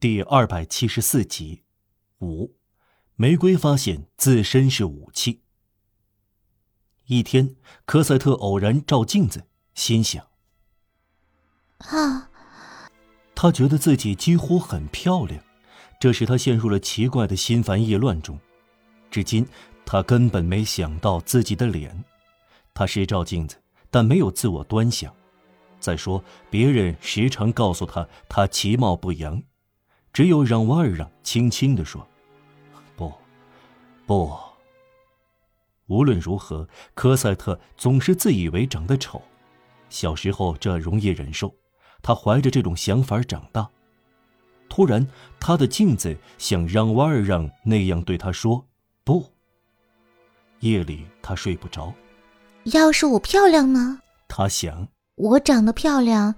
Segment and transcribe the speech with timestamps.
[0.00, 1.64] 第二百七十四集，
[2.20, 2.54] 五，
[3.16, 5.42] 玫瑰发现自身是武器。
[7.06, 10.24] 一天，科赛特偶然照镜子，心想：
[11.78, 12.30] 啊，
[13.34, 15.42] 他觉得自己几乎很漂亮，
[15.98, 18.38] 这使他陷入了奇怪的心烦意乱中。
[19.10, 19.44] 至今，
[19.84, 22.04] 他根本没想到自己的脸。
[22.72, 23.60] 他是照镜子，
[23.90, 25.12] 但没有自我端详。
[25.80, 29.42] 再说，别人时常告诉他，他其貌不扬。
[30.18, 32.04] 只有让瓦尔让轻轻地说
[32.96, 33.12] ：“不，
[34.04, 34.36] 不。”
[35.86, 39.22] 无论如何，科赛特总是自以为长得丑。
[39.88, 41.54] 小时候这容易忍受，
[42.02, 43.70] 他怀着这种想法长大。
[44.68, 45.06] 突然，
[45.38, 48.66] 他的镜子像让瓦尔让那样对他说
[49.06, 49.24] ：“不。”
[50.58, 51.94] 夜里他睡不着。
[52.64, 54.00] 要是我漂亮呢？
[54.26, 54.88] 他想。
[55.14, 56.34] 我长得漂亮，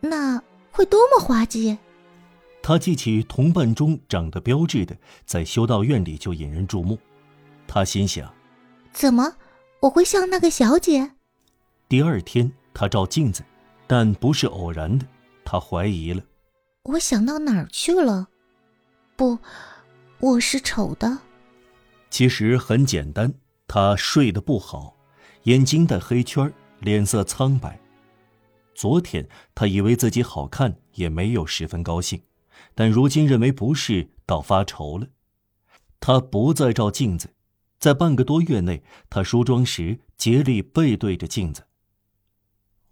[0.00, 0.38] 那
[0.70, 1.78] 会多么滑稽！
[2.62, 6.96] 他记起同伴中长得标致的，在修道院里就引人注目。
[7.66, 8.32] 他心想：
[8.92, 9.36] 怎么
[9.80, 11.10] 我会像那个小姐？
[11.88, 13.42] 第二天，他照镜子，
[13.86, 15.04] 但不是偶然的，
[15.44, 16.22] 他怀疑了。
[16.84, 18.28] 我想到哪儿去了？
[19.16, 19.38] 不，
[20.20, 21.18] 我是丑的。
[22.10, 23.34] 其实很简单，
[23.66, 24.96] 他睡得不好，
[25.44, 27.80] 眼睛带黑圈，脸色苍白。
[28.74, 32.22] 昨天他以为自己好看，也没有十分高兴。
[32.74, 35.08] 但如今认为不是，倒发愁了。
[36.00, 37.34] 他不再照镜子，
[37.78, 41.64] 在半个多月内，他梳妆时竭力背对着镜子。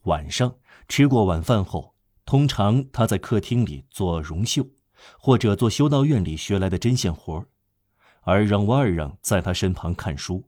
[0.05, 0.57] 晚上
[0.89, 4.69] 吃过晚饭后，通常他在客厅里做绒绣，
[5.19, 7.45] 或者做修道院里学来的针线活
[8.23, 10.45] 而让瓦尔让在他身旁看书。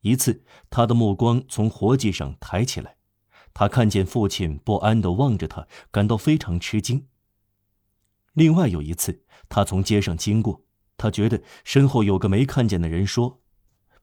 [0.00, 2.96] 一次，他的目光从活计上抬起来，
[3.52, 7.06] 他看见父亲不安地望着他，感到非常吃惊。
[8.38, 10.62] 另外有一次，他从街上经过，
[10.96, 13.42] 他觉得身后有个没看见的人说：“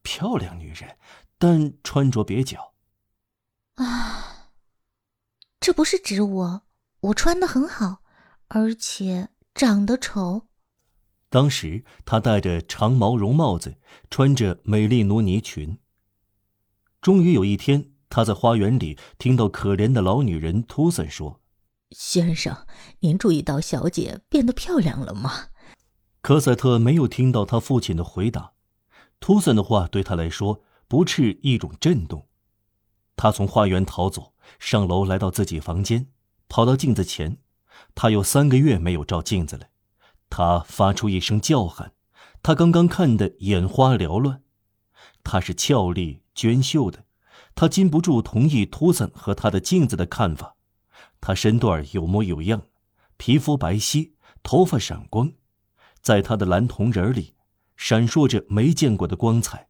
[0.03, 0.97] 漂亮女人，
[1.40, 2.73] 但穿着蹩脚。”
[3.75, 4.51] 啊，
[5.62, 6.63] 这不是指我，
[7.00, 8.01] 我穿的很好，
[8.50, 10.47] 而且长得丑。
[11.29, 13.78] 当时他戴着长毛绒帽子，
[14.09, 15.79] 穿着美丽奴呢裙。
[17.02, 21.40] 终于有一天，他在花园里听到可怜的老女人图森说。
[21.91, 22.66] 先生，
[23.00, 25.50] 您注意到小姐变得漂亮了吗？
[26.22, 28.53] 科赛特没有听到他父亲的回答。
[29.19, 32.28] 图森的话对他来说不是一种震动。
[33.16, 36.07] 他从花园逃走，上楼来到自己房间，
[36.50, 37.38] 跑到镜子前。
[37.94, 39.67] 他有三个月没有照镜子了。
[40.29, 41.94] 他发出一声叫喊。
[42.41, 44.41] 他刚刚看得眼花缭乱。
[45.23, 47.06] 他是俏丽娟秀的。
[47.56, 50.54] 他禁不住同意图森和他的镜子的看法。
[51.25, 52.68] 她身段有模有样，
[53.18, 54.12] 皮肤白皙，
[54.44, 55.34] 头发闪光，
[56.00, 57.34] 在她的蓝瞳仁里，
[57.75, 59.68] 闪烁着没见过的光彩。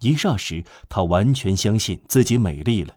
[0.00, 2.96] 一霎时，她完全相信自己美丽了，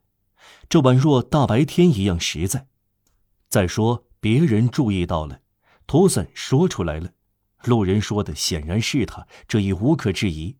[0.69, 2.67] 这宛若大白天一样实在。
[3.49, 5.41] 再说，别人注意到了，
[5.85, 7.11] 图森说出来了，
[7.65, 10.55] 路人说的显然是他，这已无可置疑。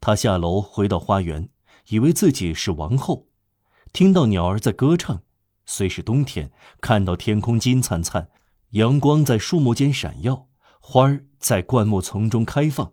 [0.00, 1.48] 他下楼回到花园，
[1.88, 3.26] 以为自己是王后，
[3.92, 5.24] 听到鸟儿在歌唱。
[5.72, 6.50] 虽是冬天，
[6.80, 8.28] 看到天空金灿灿，
[8.70, 10.48] 阳光在树木间闪耀，
[10.80, 12.92] 花儿在灌木丛中开放，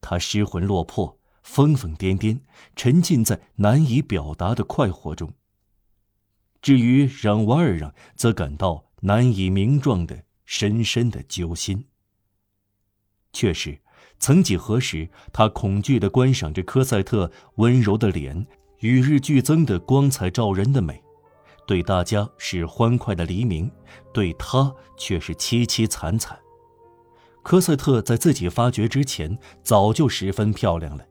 [0.00, 2.40] 他失魂落魄，疯疯癫癫，
[2.74, 5.32] 沉浸在难以表达的快活中。
[6.60, 11.86] 至于让瓦尔让，则感到难以名状的深深的揪心。
[13.32, 13.80] 确实，
[14.18, 18.44] 曾几何时，他恐惧地观赏着科赛特温柔的脸，
[18.80, 21.00] 与日俱增的光彩照人的美。
[21.68, 23.70] 对大家是欢快的黎明，
[24.10, 26.34] 对他却是凄凄惨惨。
[27.42, 31.04] 科赛特在自己发觉之前，早就十分漂亮了，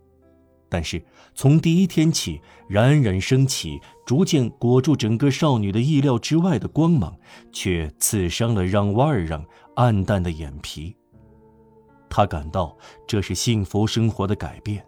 [0.67, 0.99] 但是
[1.35, 7.15] 从第一天起，冉冉升起、逐渐裹住整个少女的意料之外的光芒，
[7.51, 9.45] 却刺伤了让瓦尔让
[9.75, 10.95] 暗淡的眼皮。
[12.09, 12.75] 他感到
[13.05, 14.83] 这是幸福生活的改变，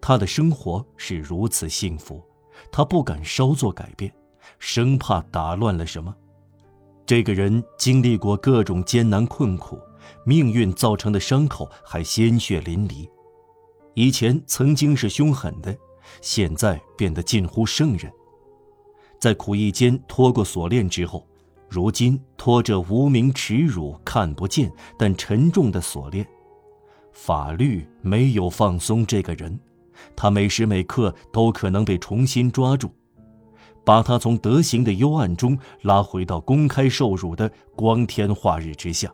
[0.00, 2.22] 他的生活是如此幸福，
[2.70, 4.12] 他不敢稍作改变。
[4.58, 6.14] 生怕打乱了什么。
[7.06, 9.78] 这个人经历过各种艰难困苦，
[10.24, 13.08] 命运造成的伤口还鲜血淋漓。
[13.94, 15.76] 以前曾经是凶狠的，
[16.20, 18.10] 现在变得近乎圣人。
[19.18, 21.26] 在苦役间脱过锁链之后，
[21.68, 26.26] 如今拖着无名耻辱、看不见但沉重的锁链。
[27.12, 29.58] 法律没有放松这个人，
[30.14, 32.88] 他每时每刻都可能被重新抓住。
[33.90, 39.12] 把他从德行的幽暗中拉回到公开受辱的光天化日之下。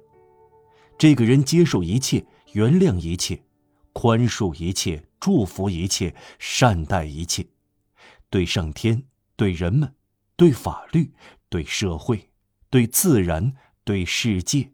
[0.99, 3.43] 这个人接受一切，原谅一切，
[3.94, 7.46] 宽恕一切，祝福一切，善待一切，
[8.28, 9.94] 对上天，对人们，
[10.37, 11.14] 对法律，
[11.49, 12.28] 对社会，
[12.69, 14.73] 对自然，对世界，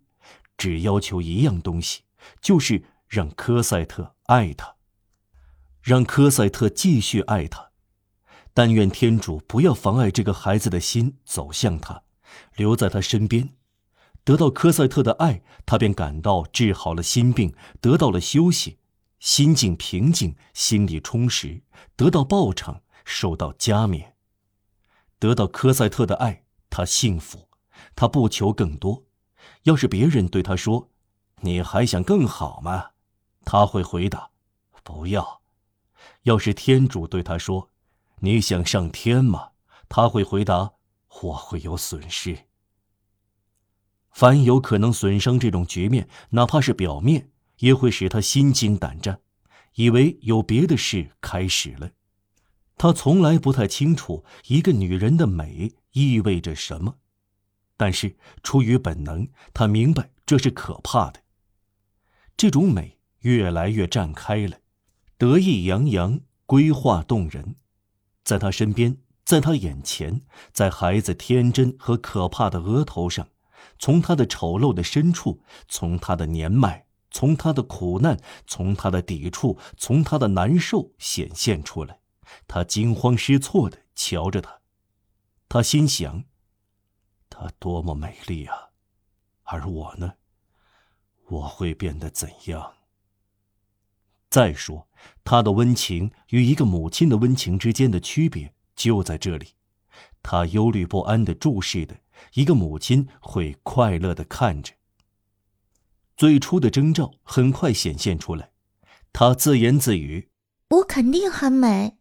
[0.56, 2.02] 只要求一样东西，
[2.40, 4.74] 就是让科赛特爱他，
[5.80, 7.70] 让科赛特继续爱他。
[8.54, 12.02] 但愿天主不要妨碍这个孩子的心走向他，
[12.56, 13.54] 留在他身边。
[14.24, 18.78] 得到科赛特的爱，他便感到治好了心病，得到了休息，
[19.18, 21.62] 心境平静，心里充实，
[21.96, 24.14] 得到报偿，受到加冕。
[25.18, 27.48] 得到科赛特的爱，他幸福，
[27.96, 29.04] 他不求更多。
[29.64, 30.90] 要是别人对他说
[31.42, 32.90] ：“你还想更好吗？”
[33.44, 34.30] 他会回答
[34.84, 35.42] ：“不要。”
[36.22, 37.70] 要是天主对他说
[38.22, 39.50] ：“你想上天吗？”
[39.88, 40.72] 他会回答
[41.22, 42.46] ：“我会有损失。”
[44.10, 49.20] 凡有可能损伤这种局面，哪怕是表面，也会使他心惊胆战，
[49.74, 51.92] 以为有别的事开始了。
[52.76, 56.96] 他从来不太清楚一个女人的美意味着什么，
[57.76, 61.20] 但是出于本能，他明白这是可怕的。
[62.36, 64.58] 这种美越来越绽开了，
[65.16, 67.56] 得意洋洋，规划动人，
[68.24, 70.22] 在他身边，在他眼前，
[70.52, 73.28] 在孩子天真和可怕的额头上。
[73.78, 81.98] 从他的丑陋的深处，从他的年迈，从他的苦难，从他的抵触，从他的难受显现出来。
[82.46, 84.60] 他惊慌失措的瞧着他，
[85.48, 86.24] 他心想：
[87.28, 88.70] 她多么美丽啊！
[89.42, 90.14] 而我呢？
[91.28, 92.74] 我会变得怎样？
[94.32, 94.88] 再说，
[95.22, 99.48] 他的温情与一个母亲的温情之间的区别就在这里。
[100.22, 101.98] 他忧虑不安的注视的。
[102.34, 104.72] 一个母亲会快乐的看着。
[106.16, 108.52] 最初的征兆很快显现出来，
[109.12, 110.30] 他自言自语
[110.70, 111.98] ：“我肯定很美。”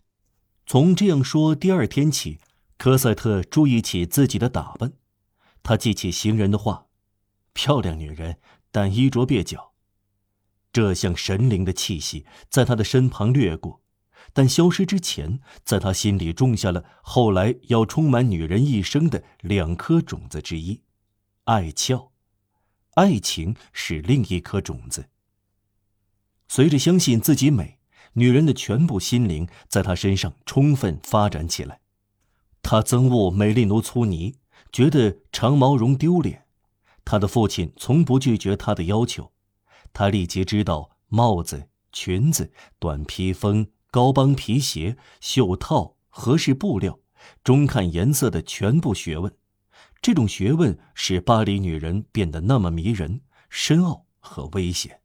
[0.68, 2.40] 从这样说，第二天起，
[2.78, 4.94] 科赛特注意起自己的打扮。
[5.64, 6.86] 他记起行人的话
[7.54, 8.38] ：“漂亮女人，
[8.72, 9.71] 但衣着蹩脚。”
[10.72, 13.82] 这像神灵的气息在他的身旁掠过。
[14.34, 20.82] 但消失之前，在他心里种下了后来要充满女人一生的两颗种子之一，
[21.46, 22.12] 爱俏，
[22.94, 25.10] 爱情是另一颗种子。
[26.48, 27.80] 随着相信自己美，
[28.14, 31.80] 女人的全部心灵在他身上充分发展起来。
[32.62, 34.36] 他憎恶美丽奴粗尼，
[34.72, 36.46] 觉得长毛绒丢脸。
[37.04, 39.31] 他的父亲从不拒绝他的要求，
[39.94, 43.68] 他立即知道帽子、裙子、短披风。
[43.94, 46.98] 高帮皮鞋、袖套、合适布料、
[47.44, 49.36] 中看颜色的全部学问，
[50.02, 55.02] 这种学问使巴黎女人变得那么迷人、深奥和危险。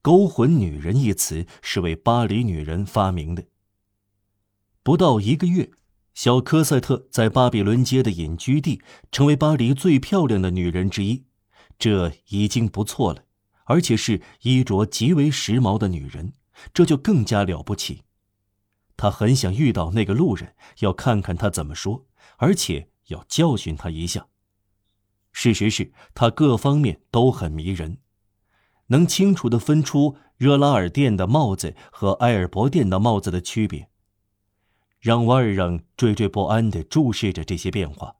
[0.00, 3.44] 勾魂女人一词是为巴黎女人发明的。
[4.82, 5.70] 不到一个月，
[6.14, 8.80] 小科赛特在巴比伦街的隐居地
[9.12, 11.24] 成为巴黎最漂亮的女人之一，
[11.78, 13.24] 这已经不错了，
[13.64, 16.32] 而且是衣着极为时髦的女人。
[16.72, 18.04] 这就更加了不起。
[18.96, 22.06] 他很想遇到那个路人，要看看他怎么说，
[22.36, 24.28] 而且要教训他一下。
[25.32, 27.98] 事实是他各方面都很迷人，
[28.86, 33.90] 能清楚地分出热拉尔店的帽子和埃尔伯店的帽子的区别。
[35.00, 38.14] 让瓦尔让惴惴不安地注视着这些变化，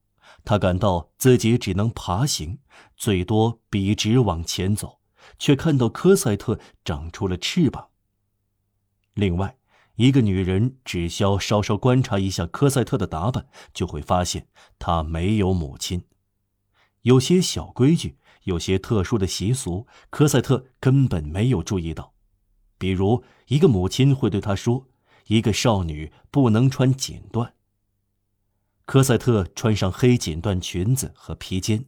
[0.44, 2.58] 他感到自己只能爬行，
[2.96, 4.98] 最多笔直往前走，
[5.38, 7.88] 却看到科赛特长出了翅膀。
[9.14, 9.56] 另外，
[9.96, 16.04] 一个女人只需要稍稍观察一下科赛特的打扮，就会发现他没有母亲。
[17.02, 22.14] 有些小规矩，有些特殊的习俗，科赛特根本没有注意到。
[22.76, 24.88] 比如，一个母亲会对他说
[25.28, 27.52] ：“一个少女不能穿锦缎。”
[28.84, 31.86] 科赛特穿上黑锦缎裙子和披肩，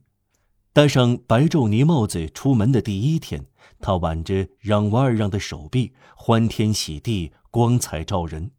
[0.76, 3.46] 戴上白皱呢帽子出门的第一天。
[3.80, 8.50] 他挽着让瓦尔让的手臂，欢天喜地，光彩照人，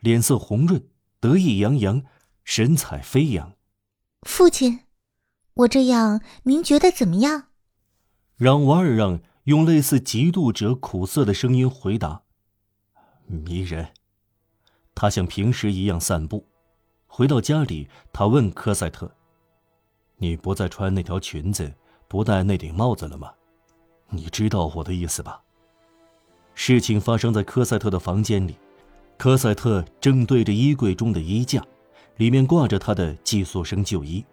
[0.00, 0.82] 脸色红润，
[1.20, 2.02] 得意洋洋，
[2.44, 3.52] 神采飞扬。
[4.22, 4.84] 父亲，
[5.52, 7.48] 我这样您觉得怎么样？
[8.36, 12.22] 让瓦尔让用类似嫉妒者苦涩的声音回答
[13.28, 13.88] ：“迷人。”
[14.96, 16.46] 他像平时一样散步。
[17.06, 19.14] 回到家里，他问科赛特
[20.18, 21.72] ：“你不再穿那条裙子，
[22.08, 23.30] 不戴那顶帽子了吗？”
[24.08, 25.40] 你知道我的意思吧？
[26.54, 28.56] 事情发生在科赛特的房间里，
[29.18, 31.62] 科赛特正对着衣柜中的衣架，
[32.16, 34.24] 里面挂着他的寄宿生旧衣。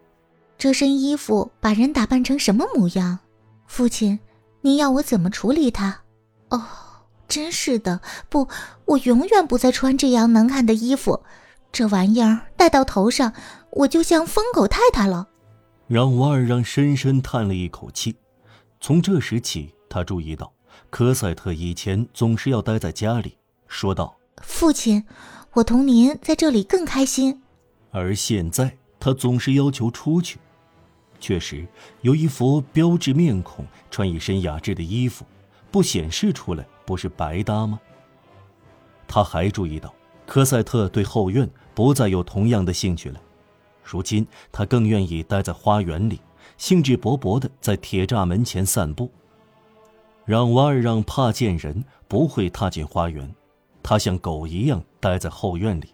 [0.57, 3.19] 这身衣服把人打扮成什么模样？
[3.65, 4.19] 父亲，
[4.61, 6.01] 您要我怎么处理他？
[6.49, 6.63] 哦，
[7.27, 7.99] 真是的，
[8.29, 8.47] 不，
[8.85, 11.23] 我永远不再穿这样难看的衣服。
[11.71, 13.33] 这玩意儿戴到头上，
[13.71, 15.27] 我就像疯狗太太了。
[15.93, 18.15] 让瓦尔让深深叹了一口气。
[18.81, 20.51] 从这时起，他注意到
[20.89, 25.05] 科赛特以前总是要待在家里，说道：“父亲，
[25.51, 27.43] 我同您在这里更开心。”
[27.93, 30.39] 而现在，他总是要求出去。
[31.19, 31.63] 确实，
[32.01, 35.23] 有一副标致面孔，穿一身雅致的衣服，
[35.69, 37.79] 不显示出来，不是白搭吗？
[39.07, 39.93] 他还注意到，
[40.25, 41.47] 科赛特对后院。
[41.75, 43.21] 不再有同样的兴趣了。
[43.83, 46.19] 如今，他更愿意待在花园里，
[46.57, 49.11] 兴致勃勃地在铁栅门前散步。
[50.25, 53.33] 让瓦尔让怕见人，不会踏进花园，
[53.83, 55.93] 他像狗一样待在后院里。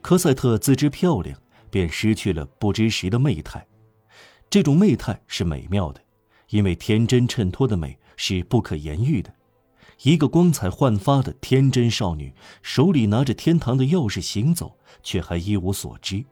[0.00, 1.38] 科赛特自知漂亮，
[1.70, 3.66] 便失去了不知时的媚态。
[4.48, 6.00] 这种媚态是美妙的，
[6.48, 9.32] 因为天真衬托的美是不可言喻的。
[10.02, 16.24] 一个光彩焕发的天真少女，手里拿着天堂的钥匙行走，却还一无所知。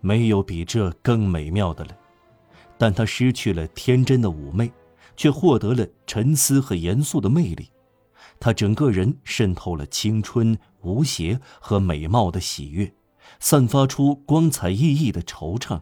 [0.00, 1.96] 没有比这更美妙的了。
[2.78, 4.70] 但他失去了天真的妩媚，
[5.16, 7.70] 却获得了沉思和严肃的魅力。
[8.38, 12.92] 他整个人渗透了青春、无邪和美貌的喜悦，
[13.40, 15.80] 散发出光彩熠熠的惆怅。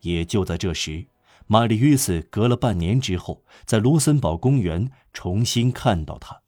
[0.00, 1.06] 也就在这时。
[1.50, 6.38] 玛丽·约瑟隔了半年之后，在卢森堡公园重新看到他。